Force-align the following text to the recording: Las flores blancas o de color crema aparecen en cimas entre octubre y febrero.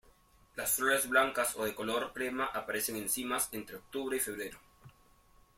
Las 0.55 0.77
flores 0.77 1.07
blancas 1.07 1.55
o 1.57 1.63
de 1.63 1.75
color 1.75 2.11
crema 2.11 2.45
aparecen 2.45 2.95
en 2.95 3.07
cimas 3.07 3.49
entre 3.51 3.75
octubre 3.75 4.17
y 4.17 4.19
febrero. 4.19 4.57